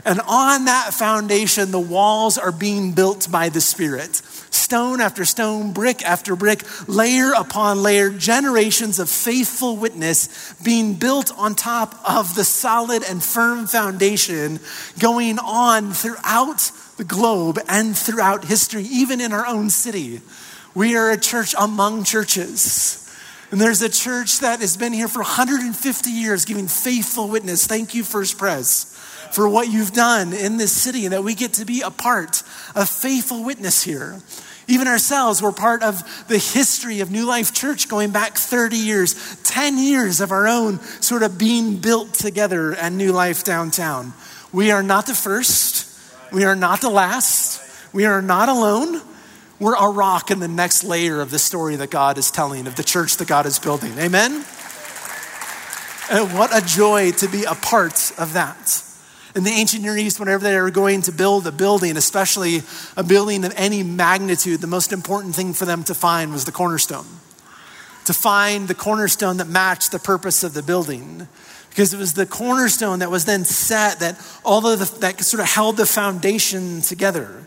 And 0.05 0.21
on 0.27 0.67
that 0.67 0.93
foundation, 0.93 1.71
the 1.71 1.81
walls 1.81 2.37
are 2.37 2.53
being 2.53 2.93
built 2.93 3.31
by 3.31 3.49
the 3.49 3.61
Spirit. 3.61 4.17
Stone 4.51 5.01
after 5.01 5.25
stone, 5.25 5.73
brick 5.73 6.05
after 6.05 6.37
brick, 6.37 6.63
layer 6.89 7.33
upon 7.33 7.83
layer, 7.83 8.11
generations 8.11 8.99
of 8.99 9.09
faithful 9.09 9.77
witness 9.77 10.55
being 10.63 10.95
built 10.95 11.33
on 11.39 11.55
top 11.55 11.95
of 12.09 12.35
the 12.35 12.45
solid 12.45 13.05
and 13.09 13.23
firm 13.23 13.67
foundation 13.67 14.59
going 14.99 15.39
on 15.39 15.93
throughout 15.93 16.71
the 16.97 17.05
globe 17.05 17.59
and 17.69 17.97
throughout 17.97 18.45
history, 18.45 18.83
even 18.85 19.21
in 19.21 19.33
our 19.33 19.47
own 19.47 19.71
city. 19.71 20.21
We 20.77 20.95
are 20.95 21.11
a 21.11 21.17
church 21.17 21.55
among 21.59 22.05
churches. 22.05 23.03
And 23.51 23.59
there's 23.59 23.81
a 23.81 23.89
church 23.89 24.41
that 24.41 24.61
has 24.61 24.77
been 24.77 24.93
here 24.93 25.09
for 25.09 25.21
150 25.21 26.11
years 26.11 26.45
giving 26.45 26.69
faithful 26.69 27.29
witness. 27.29 27.67
Thank 27.67 27.95
you, 27.95 28.05
First 28.05 28.37
Pres, 28.37 28.85
for 29.33 29.49
what 29.49 29.73
you've 29.73 29.95
done 29.95 30.35
in 30.35 30.59
this 30.59 30.73
city 30.73 31.07
and 31.07 31.15
that 31.15 31.25
we 31.25 31.35
get 31.35 31.55
to 31.55 31.65
be 31.65 31.81
a 31.81 31.91
part 31.91 32.43
of 32.75 32.91
faithful 32.91 33.43
witness 33.43 33.85
here. 33.85 34.21
Even 34.69 34.87
ourselves, 34.87 35.41
we're 35.41 35.51
part 35.51 35.83
of 35.83 36.03
the 36.29 36.37
history 36.37 37.01
of 37.01 37.11
New 37.11 37.25
Life 37.25 37.55
Church 37.55 37.89
going 37.89 38.11
back 38.11 38.35
30 38.37 38.77
years, 38.77 39.41
10 39.45 39.79
years 39.79 40.21
of 40.21 40.31
our 40.31 40.47
own 40.47 40.79
sort 41.01 41.23
of 41.23 41.39
being 41.39 41.79
built 41.79 42.13
together 42.13 42.75
at 42.75 42.93
New 42.93 43.13
Life 43.13 43.45
downtown. 43.45 44.13
We 44.53 44.71
are 44.73 44.83
not 44.83 45.07
the 45.07 45.15
first, 45.15 45.89
we 46.31 46.45
are 46.45 46.57
not 46.57 46.83
the 46.83 46.91
last, 46.91 47.63
we 47.95 48.05
are 48.05 48.21
not 48.21 48.51
alone. 48.51 49.01
We're 49.59 49.75
a 49.75 49.89
rock 49.89 50.31
in 50.31 50.39
the 50.39 50.49
next 50.49 50.85
layer 50.85 51.21
of 51.21 51.31
the 51.31 51.39
story 51.39 51.77
that 51.77 51.91
God 51.91 52.19
is 52.19 52.31
telling, 52.31 52.67
of 52.67 52.77
the 52.77 52.85
church 52.85 53.17
that 53.17 53.29
God 53.29 53.47
is 53.47 53.59
building. 53.59 53.99
Amen? 53.99 54.45
And 56.11 56.35
what 56.39 56.55
a 56.55 56.65
joy 56.65 57.13
to 57.13 57.29
be 57.29 57.45
a 57.45 57.55
part 57.55 58.13
of 58.19 58.35
that. 58.35 58.83
In 59.35 59.45
the 59.45 59.51
ancient 59.51 59.83
Near 59.83 59.97
East, 59.97 60.21
whenever 60.21 60.45
they 60.45 60.61
were 60.61 60.71
going 60.71 61.03
to 61.03 61.13
build 61.13 61.47
a 61.47 61.53
building, 61.53 61.97
especially 61.97 62.63
a 62.97 63.03
building 63.03 63.45
of 63.45 63.53
any 63.57 63.83
magnitude, 63.83 64.61
the 64.61 64.67
most 64.67 64.93
important 64.93 65.35
thing 65.35 65.53
for 65.53 65.65
them 65.65 65.85
to 65.85 65.95
find 65.95 66.33
was 66.33 66.45
the 66.45 66.53
cornerstone. 66.53 67.07
To 68.05 68.13
find 68.13 68.69
the 68.69 68.75
cornerstone 68.75 69.39
that 69.39 69.49
matched 69.49 69.91
the 69.91 69.99
purpose 69.99 70.45
of 70.45 70.55
the 70.55 70.63
building. 70.63 71.29
Because 71.71 71.93
it 71.93 71.99
was 71.99 72.15
the 72.15 72.25
cornerstone 72.25 73.01
that 73.01 73.11
was 73.11 73.25
then 73.25 73.45
set 73.45 74.01
that 74.01 74.19
all 74.45 74.67
of 74.67 74.79
the, 74.79 74.99
that 75.01 75.21
sort 75.23 75.43
of 75.43 75.49
held 75.49 75.77
the 75.77 75.87
foundation 75.87 76.83
together. 76.83 77.47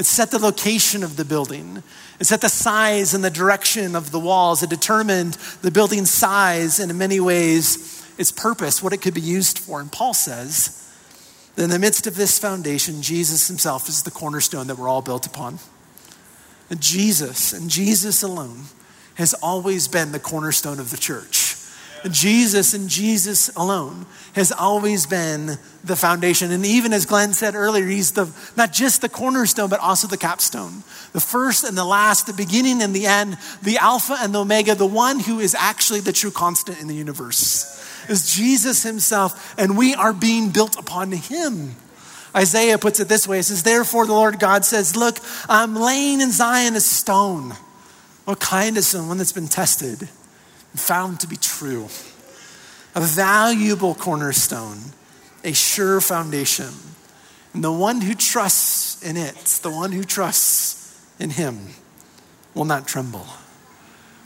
It 0.00 0.06
set 0.06 0.30
the 0.30 0.38
location 0.38 1.04
of 1.04 1.16
the 1.16 1.26
building. 1.26 1.82
It 2.18 2.24
set 2.24 2.40
the 2.40 2.48
size 2.48 3.12
and 3.12 3.22
the 3.22 3.28
direction 3.28 3.94
of 3.94 4.12
the 4.12 4.18
walls. 4.18 4.62
It 4.62 4.70
determined 4.70 5.34
the 5.60 5.70
building's 5.70 6.08
size 6.08 6.80
and, 6.80 6.90
in 6.90 6.96
many 6.96 7.20
ways, 7.20 8.02
its 8.16 8.32
purpose, 8.32 8.82
what 8.82 8.94
it 8.94 9.02
could 9.02 9.12
be 9.12 9.20
used 9.20 9.58
for. 9.58 9.78
And 9.78 9.92
Paul 9.92 10.14
says 10.14 10.90
that 11.54 11.64
in 11.64 11.68
the 11.68 11.78
midst 11.78 12.06
of 12.06 12.16
this 12.16 12.38
foundation, 12.38 13.02
Jesus 13.02 13.46
himself 13.46 13.90
is 13.90 14.02
the 14.02 14.10
cornerstone 14.10 14.68
that 14.68 14.78
we're 14.78 14.88
all 14.88 15.02
built 15.02 15.26
upon. 15.26 15.58
And 16.70 16.80
Jesus, 16.80 17.52
and 17.52 17.68
Jesus 17.68 18.22
alone, 18.22 18.62
has 19.16 19.34
always 19.34 19.86
been 19.86 20.12
the 20.12 20.18
cornerstone 20.18 20.80
of 20.80 20.90
the 20.90 20.96
church. 20.96 21.49
Jesus 22.10 22.74
and 22.74 22.88
Jesus 22.88 23.48
alone 23.56 24.06
has 24.34 24.52
always 24.52 25.06
been 25.06 25.58
the 25.84 25.96
foundation. 25.96 26.50
And 26.50 26.64
even 26.64 26.92
as 26.92 27.06
Glenn 27.06 27.32
said 27.32 27.54
earlier, 27.54 27.86
he's 27.86 28.12
the, 28.12 28.30
not 28.56 28.72
just 28.72 29.00
the 29.00 29.08
cornerstone, 29.08 29.68
but 29.68 29.80
also 29.80 30.06
the 30.06 30.16
capstone. 30.16 30.82
The 31.12 31.20
first 31.20 31.64
and 31.64 31.76
the 31.76 31.84
last, 31.84 32.26
the 32.26 32.32
beginning 32.32 32.82
and 32.82 32.94
the 32.94 33.06
end, 33.06 33.36
the 33.62 33.78
Alpha 33.78 34.16
and 34.20 34.34
the 34.34 34.40
Omega, 34.40 34.74
the 34.74 34.86
one 34.86 35.20
who 35.20 35.40
is 35.40 35.54
actually 35.54 36.00
the 36.00 36.12
true 36.12 36.30
constant 36.30 36.80
in 36.80 36.86
the 36.86 36.94
universe 36.94 37.76
is 38.08 38.34
Jesus 38.34 38.82
himself, 38.82 39.54
and 39.58 39.76
we 39.76 39.94
are 39.94 40.12
being 40.12 40.50
built 40.50 40.76
upon 40.78 41.12
him. 41.12 41.76
Isaiah 42.34 42.78
puts 42.78 43.00
it 43.00 43.08
this 43.08 43.26
way 43.26 43.40
it 43.40 43.44
says, 43.44 43.62
Therefore, 43.62 44.06
the 44.06 44.12
Lord 44.12 44.38
God 44.38 44.64
says, 44.64 44.96
Look, 44.96 45.18
I'm 45.48 45.74
laying 45.74 46.20
in 46.20 46.30
Zion 46.32 46.76
a 46.76 46.80
stone. 46.80 47.54
What 48.24 48.40
kind 48.40 48.76
of 48.76 48.84
stone? 48.84 49.08
One 49.08 49.18
that's 49.18 49.32
been 49.32 49.48
tested 49.48 50.08
found 50.74 51.20
to 51.20 51.26
be 51.26 51.36
true. 51.36 51.88
A 52.94 53.00
valuable 53.00 53.94
cornerstone, 53.94 54.78
a 55.44 55.52
sure 55.52 56.00
foundation. 56.00 56.68
And 57.52 57.64
the 57.64 57.72
one 57.72 58.00
who 58.00 58.14
trusts 58.14 59.02
in 59.02 59.16
it, 59.16 59.34
the 59.62 59.70
one 59.70 59.92
who 59.92 60.04
trusts 60.04 61.00
in 61.18 61.30
him, 61.30 61.68
will 62.54 62.64
not 62.64 62.86
tremble. 62.86 63.26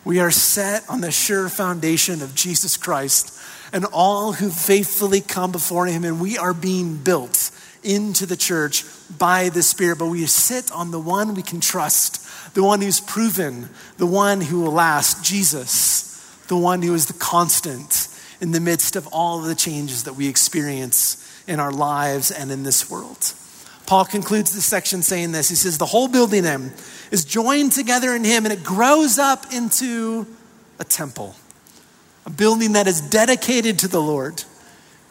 We 0.05 0.21
are 0.21 0.31
set 0.31 0.85
on 0.89 1.01
the 1.01 1.11
sure 1.11 1.49
foundation 1.49 2.21
of 2.21 2.35
Jesus 2.35 2.77
Christ 2.77 3.39
and 3.73 3.87
all 3.87 4.35
who 4.35 4.51
faithfully 4.51 5.21
come 5.21 5.51
before 5.51 5.87
him, 5.87 6.05
and 6.05 6.21
we 6.21 6.37
are 6.37 6.55
being 6.55 6.97
built 6.97 7.51
into 7.83 8.27
the 8.27 8.37
church 8.37 8.85
by 9.19 9.49
the 9.49 9.63
Spirit. 9.63 9.99
But 9.99 10.09
we 10.09 10.25
sit 10.27 10.71
on 10.73 10.91
the 10.91 11.01
one 11.01 11.35
we 11.35 11.43
can 11.43 11.61
trust, 11.61 12.55
the 12.55 12.63
one 12.63 12.81
who's 12.81 13.01
proven, 13.01 13.71
the 13.97 14.07
one 14.07 14.43
who 14.43 14.61
will 14.61 14.73
last, 14.73 15.25
Jesus 15.25 16.04
the 16.49 16.57
one 16.57 16.83
who 16.83 16.95
is 16.95 17.07
the 17.07 17.15
constant 17.15 18.09
in 18.41 18.53
the 18.53 18.61
midst 18.61 18.97
of 18.97 19.07
all 19.09 19.41
of 19.41 19.47
the 19.47 19.55
changes 19.55 20.05
that 20.05 20.15
we 20.15 20.29
experience 20.29 21.21
in 21.47 21.61
our 21.61 21.73
lives 21.73 22.31
and 22.31 22.51
in 22.51 22.63
this 22.63 22.91
world. 22.91 23.33
Paul 23.87 24.05
concludes 24.05 24.55
this 24.55 24.65
section 24.65 25.03
saying 25.03 25.33
this. 25.33 25.49
He 25.49 25.55
says, 25.55 25.79
The 25.79 25.87
whole 25.87 26.09
building 26.09 26.43
then 26.43 26.73
is 27.11 27.25
joined 27.25 27.73
together 27.73 28.15
in 28.15 28.25
him 28.25 28.45
and 28.45 28.53
it 28.53 28.65
grows 28.65 29.19
up 29.19 29.53
into 29.53 30.27
a 30.79 30.85
temple, 30.85 31.35
a 32.25 32.31
building 32.31 32.73
that 32.73 32.87
is 32.87 33.01
dedicated 33.01 33.79
to 33.81 33.89
the 33.89 34.01
Lord. 34.01 34.43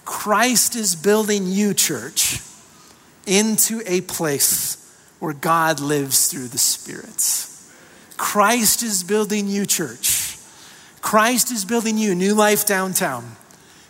Christ 0.06 0.76
is 0.76 0.96
building 0.96 1.48
you, 1.48 1.74
church, 1.74 2.42
into 3.26 3.82
a 3.86 4.02
place 4.02 4.80
where 5.20 5.34
God 5.34 5.80
lives 5.80 6.28
through 6.28 6.48
the 6.48 6.58
Spirit. 6.58 7.48
Christ 8.18 8.84
is 8.84 9.04
building 9.04 9.48
you, 9.48 9.66
church 9.66 10.23
Christ 11.04 11.52
is 11.52 11.66
building 11.66 11.98
you, 11.98 12.14
a 12.14 12.16
New 12.16 12.34
Life 12.34 12.66
Downtown, 12.66 13.36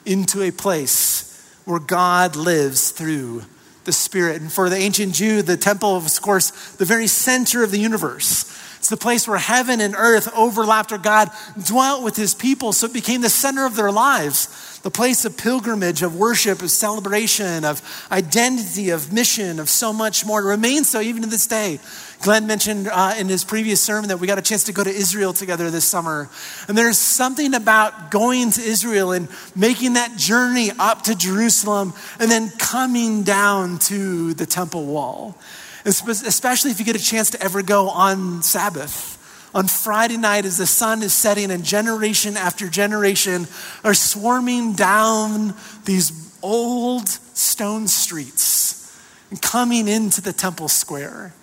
into 0.03 0.41
a 0.41 0.51
place 0.51 1.29
where 1.63 1.79
God 1.79 2.35
lives 2.35 2.89
through 2.89 3.43
the 3.85 3.93
Spirit. 3.93 4.41
And 4.41 4.51
for 4.51 4.67
the 4.67 4.75
ancient 4.75 5.13
Jew, 5.13 5.43
the 5.43 5.55
temple 5.55 5.93
was, 6.01 6.17
of 6.17 6.23
course, 6.23 6.49
the 6.75 6.85
very 6.85 7.05
center 7.07 7.63
of 7.63 7.69
the 7.69 7.77
universe. 7.77 8.49
It's 8.79 8.89
the 8.89 8.97
place 8.97 9.27
where 9.27 9.37
heaven 9.37 9.79
and 9.79 9.95
earth 9.95 10.27
overlapped, 10.35 10.89
where 10.89 10.99
God 10.99 11.29
dwelt 11.65 12.03
with 12.03 12.15
his 12.15 12.33
people, 12.33 12.73
so 12.73 12.87
it 12.87 12.93
became 12.93 13.21
the 13.21 13.29
center 13.29 13.65
of 13.65 13.75
their 13.75 13.91
lives. 13.91 14.72
The 14.83 14.91
place 14.91 15.25
of 15.25 15.37
pilgrimage, 15.37 16.01
of 16.01 16.15
worship, 16.15 16.61
of 16.61 16.69
celebration, 16.69 17.65
of 17.65 17.81
identity, 18.11 18.89
of 18.89 19.11
mission, 19.11 19.59
of 19.59 19.69
so 19.69 19.91
much 19.91 20.25
more. 20.25 20.41
It 20.41 20.45
remains 20.45 20.89
so 20.89 21.01
even 21.01 21.23
to 21.23 21.29
this 21.29 21.47
day. 21.47 21.79
Glenn 22.21 22.47
mentioned 22.47 22.89
uh, 22.91 23.15
in 23.17 23.27
his 23.27 23.43
previous 23.43 23.81
sermon 23.81 24.09
that 24.09 24.19
we 24.19 24.27
got 24.27 24.37
a 24.37 24.41
chance 24.41 24.65
to 24.65 24.73
go 24.73 24.83
to 24.83 24.89
Israel 24.89 25.33
together 25.33 25.71
this 25.71 25.85
summer. 25.85 26.29
And 26.67 26.77
there's 26.77 26.97
something 26.97 27.53
about 27.53 28.11
going 28.11 28.51
to 28.51 28.61
Israel 28.61 29.11
and 29.13 29.27
making 29.55 29.93
that 29.93 30.15
journey 30.17 30.71
up 30.77 31.03
to 31.03 31.15
Jerusalem 31.15 31.93
and 32.19 32.29
then 32.29 32.49
coming 32.51 33.23
down 33.23 33.79
to 33.79 34.33
the 34.33 34.45
temple 34.45 34.85
wall 34.85 35.37
especially 35.85 36.71
if 36.71 36.79
you 36.79 36.85
get 36.85 36.95
a 36.95 37.03
chance 37.03 37.31
to 37.31 37.41
ever 37.43 37.61
go 37.61 37.89
on 37.89 38.41
Sabbath. 38.41 39.12
On 39.53 39.67
Friday 39.67 40.17
night, 40.17 40.45
as 40.45 40.57
the 40.57 40.65
sun 40.65 41.03
is 41.03 41.13
setting 41.13 41.51
and 41.51 41.63
generation 41.63 42.37
after 42.37 42.67
generation 42.67 43.47
are 43.83 43.93
swarming 43.93 44.73
down 44.73 45.53
these 45.85 46.33
old 46.41 47.07
stone 47.07 47.87
streets 47.87 48.91
and 49.29 49.39
coming 49.41 49.87
into 49.87 50.21
the 50.21 50.33
temple 50.33 50.67
square. 50.67 51.33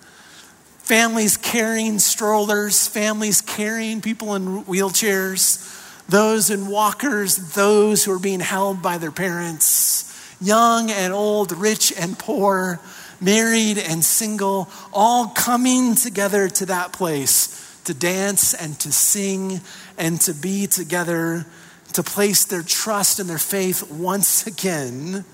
Families 0.79 1.37
carrying 1.37 1.99
strollers, 1.99 2.85
families 2.85 3.39
carrying 3.39 4.01
people 4.01 4.35
in 4.35 4.65
wheelchairs, 4.65 5.77
those 6.09 6.49
in 6.49 6.67
walkers, 6.67 7.53
those 7.53 8.03
who 8.03 8.11
are 8.11 8.19
being 8.19 8.41
held 8.41 8.81
by 8.81 8.97
their 8.97 9.11
parents, 9.11 10.13
young 10.41 10.91
and 10.91 11.13
old, 11.13 11.53
rich 11.53 11.93
and 11.97 12.19
poor 12.19 12.81
married 13.21 13.77
and 13.77 14.03
single, 14.03 14.67
all 14.91 15.27
coming 15.27 15.95
together 15.95 16.49
to 16.49 16.65
that 16.65 16.91
place 16.91 17.50
to 17.85 17.93
dance 17.93 18.53
and 18.53 18.79
to 18.79 18.91
sing 18.91 19.61
and 19.97 20.19
to 20.21 20.33
be 20.33 20.67
together, 20.67 21.45
to 21.93 22.03
place 22.03 22.45
their 22.45 22.61
trust 22.61 23.19
and 23.19 23.29
their 23.29 23.37
faith 23.37 23.89
once 23.91 24.45
again 24.47 25.25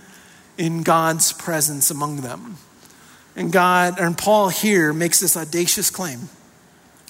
in 0.58 0.84
God's 0.84 1.34
presence 1.34 1.92
among 1.92 2.22
them. 2.22 2.58
And 3.36 3.52
God, 3.52 4.00
and 4.00 4.18
Paul 4.18 4.50
here 4.50 4.94
makes 4.94 5.20
this 5.20 5.38
audacious 5.38 5.92
claim 5.92 6.30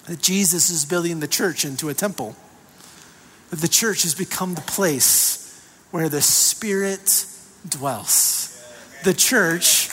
that 0.06 0.22
Jesus 0.22 0.70
is 0.70 0.86
building 0.86 1.20
the 1.20 1.28
church 1.28 1.66
into 1.66 1.90
a 1.90 1.94
temple, 1.94 2.36
that 3.50 3.60
the 3.60 3.68
church 3.68 4.04
has 4.04 4.16
become 4.16 4.56
the 4.56 4.62
place 4.62 5.44
where 5.92 6.10
the 6.10 6.22
Spirit 6.22 7.26
dwells. 7.68 8.54
The 9.04 9.14
church 9.14 9.90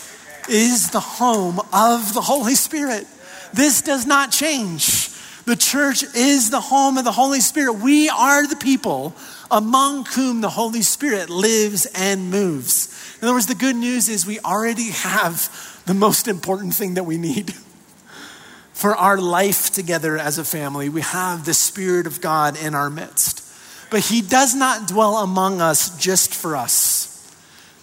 is 0.49 0.91
the 0.91 1.01
home 1.01 1.61
of 1.73 2.15
the 2.15 2.21
Holy 2.21 2.55
Spirit. 2.55 3.07
This 3.53 3.83
does 3.83 4.07
not 4.07 4.33
change. 4.33 5.11
The 5.45 5.57
church 5.57 6.03
is 6.15 6.51
the 6.51 6.61
home 6.61 6.97
of 6.97 7.05
the 7.05 7.13
Holy 7.13 7.41
Spirit. 7.41 7.75
We 7.75 8.09
are 8.09 8.47
the 8.47 8.57
people 8.57 9.15
among 9.51 10.07
whom 10.07 10.41
the 10.41 10.49
Holy 10.49 10.81
Spirit 10.81 11.29
lives 11.29 11.87
and 11.95 12.31
moves. 12.31 12.89
In 13.21 13.29
other 13.29 13.35
words, 13.35 13.47
the 13.47 13.55
good 13.55 13.77
news 13.77 14.09
is 14.09 14.27
we 14.27 14.41
already 14.41 14.91
have 14.91 15.83
the 15.87 15.95
most 15.95 16.29
important 16.29 16.75
thing 16.75 16.95
that 16.95 17.05
we 17.05 17.19
need 17.19 17.55
for 18.73 18.97
our 18.97 19.19
life 19.19 19.71
together 19.71 20.17
as 20.17 20.39
a 20.39 20.45
family. 20.45 20.89
We 20.89 21.03
have 21.03 21.45
the 21.45 21.55
Spirit 21.55 22.07
of 22.07 22.23
God 22.23 22.61
in 22.61 22.75
our 22.75 22.89
midst. 22.89 23.43
But 23.91 24.01
He 24.01 24.23
does 24.23 24.55
not 24.55 24.89
dwell 24.89 25.19
among 25.19 25.61
us 25.61 25.97
just 25.99 26.35
for 26.35 26.57
us. 26.57 27.11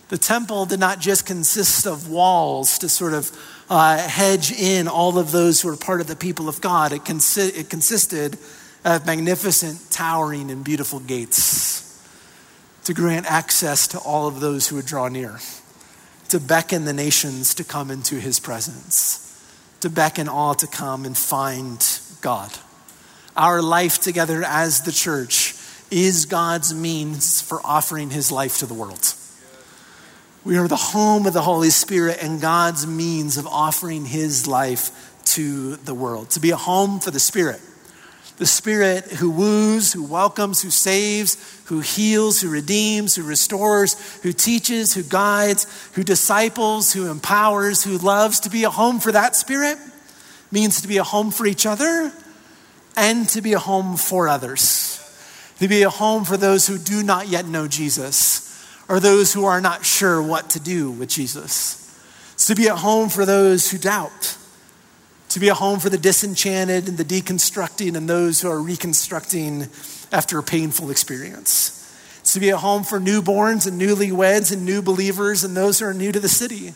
The 0.10 0.18
temple 0.18 0.66
did 0.66 0.80
not 0.80 1.00
just 1.00 1.26
consist 1.26 1.86
of 1.86 2.10
walls 2.10 2.80
to 2.80 2.90
sort 2.90 3.14
of 3.14 3.32
uh, 3.72 3.98
hedge 3.98 4.52
in 4.52 4.90
all 4.90 5.18
of 5.18 5.32
those 5.32 5.62
who 5.62 5.70
are 5.70 5.78
part 5.78 6.02
of 6.02 6.08
the 6.08 6.16
people 6.16 6.50
of 6.50 6.60
God. 6.60 6.92
It, 6.92 7.06
consi- 7.06 7.58
it 7.58 7.70
consisted 7.70 8.38
of 8.84 9.06
magnificent, 9.06 9.90
towering, 9.90 10.52
and 10.52 10.62
beautiful 10.62 11.00
gates 11.00 11.80
to 12.84 12.94
grant 12.94 13.26
access 13.32 13.88
to 13.88 14.00
all 14.00 14.28
of 14.28 14.42
those 14.42 14.68
who 14.68 14.76
would 14.76 14.86
draw 14.86 15.08
near, 15.08 15.40
to 16.28 16.40
beckon 16.40 16.84
the 16.84 16.92
nations 16.92 17.56
to 17.56 17.64
come 17.64 17.90
into 17.92 18.16
his 18.16 18.42
presence, 18.42 19.42
to 19.80 19.90
beckon 19.90 20.28
all 20.28 20.54
to 20.54 20.68
come 20.68 21.06
and 21.06 21.18
find 21.18 22.00
God. 22.20 22.52
Our 23.38 23.62
life 23.62 24.02
together 24.02 24.44
as 24.46 24.82
the 24.82 24.92
church 24.92 25.56
is 25.90 26.26
God's 26.26 26.74
means 26.74 27.40
for 27.40 27.62
offering 27.64 28.10
his 28.10 28.34
life 28.34 28.58
to 28.58 28.66
the 28.66 28.74
world. 28.74 29.14
We 30.44 30.58
are 30.58 30.68
the 30.68 30.76
home 30.76 31.28
of 31.28 31.34
the 31.34 31.42
Holy 31.44 31.70
Spirit 31.70 32.18
and 32.20 32.42
God's 32.42 32.88
means 32.88 33.38
of 33.38 33.46
offering 33.46 34.06
his 34.06 34.48
life 34.48 34.90
to 35.26 35.76
the 35.76 35.94
world. 35.94 36.32
To 36.32 36.40
be 36.40 36.50
a 36.50 36.58
home 36.58 37.00
for 37.00 37.12
the 37.12 37.20
Spirit. 37.20 37.62
The 38.38 38.48
Spirit 38.48 39.04
who 39.04 39.30
woos, 39.30 39.94
who 39.94 40.04
welcomes, 40.04 40.64
who 40.64 40.72
saves, 40.72 41.38
who 41.66 41.82
heals, 41.82 42.42
who 42.42 42.50
redeems, 42.50 43.16
who 43.16 43.22
restores, 43.22 44.20
who 44.22 44.34
teaches, 44.34 44.96
who 44.96 45.04
guides, 45.04 45.68
who 45.94 46.04
disciples, 46.04 46.92
who 46.92 47.12
empowers, 47.12 47.84
who 47.84 48.00
loves. 48.00 48.40
To 48.40 48.50
be 48.50 48.64
a 48.64 48.72
home 48.72 49.00
for 49.00 49.12
that 49.12 49.36
Spirit 49.36 49.78
means 50.52 50.82
to 50.82 50.88
be 50.88 50.98
a 50.98 51.04
home 51.04 51.30
for 51.30 51.46
each 51.46 51.68
other 51.68 52.12
and 52.98 53.30
to 53.30 53.44
be 53.44 53.54
a 53.54 53.60
home 53.60 53.96
for 53.96 54.28
others. 54.28 54.98
To 55.60 55.68
be 55.68 55.84
a 55.84 55.92
home 55.92 56.26
for 56.26 56.36
those 56.36 56.66
who 56.66 56.80
do 56.80 57.04
not 57.04 57.28
yet 57.28 57.46
know 57.46 57.68
Jesus 57.68 58.51
are 58.92 59.00
those 59.00 59.32
who 59.32 59.46
are 59.46 59.62
not 59.62 59.86
sure 59.86 60.22
what 60.22 60.50
to 60.50 60.60
do 60.60 60.92
with 60.92 61.08
Jesus. 61.08 61.98
It's 62.34 62.48
to 62.48 62.56
be 62.56 62.68
at 62.68 62.80
home 62.80 63.08
for 63.08 63.26
those 63.26 63.72
who 63.72 63.78
doubt, 63.78 64.36
to 65.30 65.40
be 65.40 65.48
a 65.48 65.54
home 65.54 65.80
for 65.80 65.90
the 65.90 65.98
disenchanted 65.98 66.90
and 66.90 66.98
the 66.98 67.06
deconstructing 67.06 67.96
and 67.96 68.10
those 68.10 68.42
who 68.42 68.50
are 68.50 68.62
reconstructing 68.62 69.70
after 70.12 70.38
a 70.38 70.44
painful 70.44 70.92
experience. 70.92 71.78
It's 72.20 72.34
to 72.34 72.42
be 72.42 72.50
a 72.50 72.58
home 72.58 72.84
for 72.84 73.00
newborns 73.00 73.66
and 73.66 73.82
newlyweds 73.82 74.52
and 74.52 74.66
new 74.66 74.82
believers 74.82 75.46
and 75.46 75.56
those 75.56 75.80
who 75.80 75.86
are 75.86 75.94
new 75.94 76.12
to 76.12 76.20
the 76.20 76.28
city. 76.28 76.74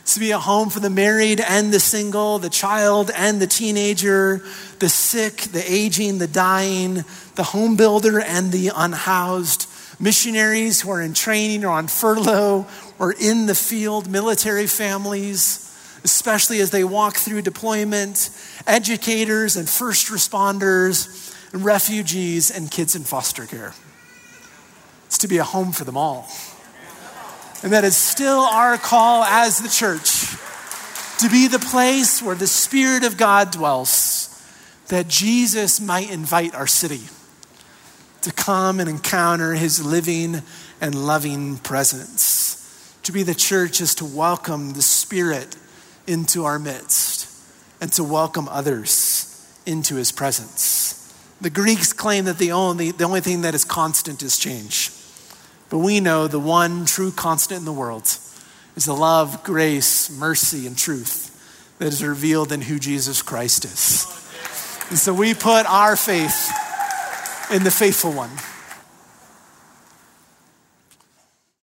It's 0.00 0.14
to 0.14 0.20
be 0.20 0.32
a 0.32 0.40
home 0.40 0.68
for 0.68 0.80
the 0.80 0.90
married 0.90 1.40
and 1.40 1.72
the 1.72 1.78
single, 1.78 2.40
the 2.40 2.50
child 2.50 3.12
and 3.14 3.40
the 3.40 3.46
teenager, 3.46 4.42
the 4.80 4.88
sick, 4.88 5.36
the 5.42 5.62
aging, 5.72 6.18
the 6.18 6.26
dying, 6.26 7.04
the 7.36 7.44
home 7.44 7.76
builder 7.76 8.18
and 8.20 8.50
the 8.50 8.72
unhoused, 8.74 9.68
missionaries 10.02 10.80
who 10.80 10.90
are 10.90 11.00
in 11.00 11.14
training 11.14 11.64
or 11.64 11.70
on 11.70 11.86
furlough 11.86 12.66
or 12.98 13.12
in 13.12 13.46
the 13.46 13.54
field, 13.54 14.10
military 14.10 14.66
families, 14.66 15.72
especially 16.04 16.60
as 16.60 16.70
they 16.70 16.82
walk 16.82 17.16
through 17.16 17.40
deployment, 17.40 18.28
educators 18.66 19.56
and 19.56 19.68
first 19.68 20.08
responders, 20.08 21.32
and 21.52 21.64
refugees 21.64 22.50
and 22.50 22.70
kids 22.70 22.96
in 22.96 23.02
foster 23.02 23.46
care. 23.46 23.72
It's 25.06 25.18
to 25.18 25.28
be 25.28 25.38
a 25.38 25.44
home 25.44 25.70
for 25.70 25.84
them 25.84 25.96
all. 25.96 26.28
And 27.62 27.72
that 27.72 27.84
is 27.84 27.96
still 27.96 28.40
our 28.40 28.76
call 28.76 29.22
as 29.22 29.60
the 29.60 29.68
church 29.68 30.36
to 31.18 31.30
be 31.30 31.46
the 31.46 31.60
place 31.60 32.20
where 32.20 32.34
the 32.34 32.48
Spirit 32.48 33.04
of 33.04 33.16
God 33.16 33.52
dwells, 33.52 34.28
that 34.88 35.06
Jesus 35.06 35.80
might 35.80 36.10
invite 36.10 36.56
our 36.56 36.66
city 36.66 37.02
to 38.22 38.32
come 38.32 38.80
and 38.80 38.88
encounter 38.88 39.54
his 39.54 39.84
living 39.84 40.42
and 40.80 40.94
loving 40.94 41.58
presence. 41.58 42.98
To 43.04 43.12
be 43.12 43.22
the 43.22 43.34
church 43.34 43.80
is 43.80 43.94
to 43.96 44.04
welcome 44.04 44.72
the 44.72 44.82
Spirit 44.82 45.56
into 46.06 46.44
our 46.44 46.58
midst 46.58 47.28
and 47.80 47.92
to 47.92 48.04
welcome 48.04 48.48
others 48.48 49.28
into 49.66 49.96
his 49.96 50.12
presence. 50.12 51.12
The 51.40 51.50
Greeks 51.50 51.92
claim 51.92 52.26
that 52.26 52.38
the 52.38 52.52
only, 52.52 52.92
the 52.92 53.04
only 53.04 53.20
thing 53.20 53.42
that 53.42 53.54
is 53.54 53.64
constant 53.64 54.22
is 54.22 54.38
change. 54.38 54.92
But 55.68 55.78
we 55.78 55.98
know 55.98 56.28
the 56.28 56.38
one 56.38 56.84
true 56.84 57.10
constant 57.10 57.60
in 57.60 57.64
the 57.64 57.72
world 57.72 58.04
is 58.76 58.84
the 58.84 58.94
love, 58.94 59.42
grace, 59.42 60.10
mercy, 60.16 60.66
and 60.66 60.78
truth 60.78 61.28
that 61.78 61.88
is 61.88 62.04
revealed 62.04 62.52
in 62.52 62.60
who 62.60 62.78
Jesus 62.78 63.22
Christ 63.22 63.64
is. 63.64 64.06
And 64.90 64.98
so 64.98 65.12
we 65.12 65.34
put 65.34 65.66
our 65.66 65.96
faith 65.96 66.50
in 67.52 67.64
the 67.64 67.70
faithful 67.70 68.12
one. 68.12 68.30